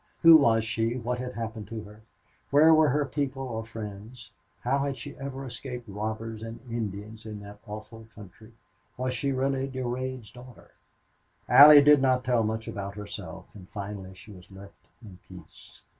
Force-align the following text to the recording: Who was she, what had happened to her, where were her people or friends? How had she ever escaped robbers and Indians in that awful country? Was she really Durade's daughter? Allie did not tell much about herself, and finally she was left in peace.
Who 0.23 0.35
was 0.37 0.63
she, 0.65 0.97
what 0.97 1.19
had 1.19 1.33
happened 1.35 1.67
to 1.67 1.83
her, 1.83 2.01
where 2.49 2.73
were 2.73 2.89
her 2.89 3.05
people 3.05 3.43
or 3.43 3.63
friends? 3.63 4.31
How 4.61 4.79
had 4.79 4.97
she 4.97 5.15
ever 5.19 5.45
escaped 5.45 5.87
robbers 5.87 6.41
and 6.41 6.59
Indians 6.67 7.23
in 7.27 7.39
that 7.41 7.59
awful 7.67 8.07
country? 8.15 8.53
Was 8.97 9.13
she 9.13 9.31
really 9.31 9.67
Durade's 9.67 10.31
daughter? 10.31 10.71
Allie 11.47 11.83
did 11.83 12.01
not 12.01 12.23
tell 12.23 12.41
much 12.41 12.67
about 12.67 12.95
herself, 12.95 13.45
and 13.53 13.69
finally 13.69 14.15
she 14.15 14.31
was 14.31 14.49
left 14.49 14.87
in 15.03 15.19
peace. 15.29 15.81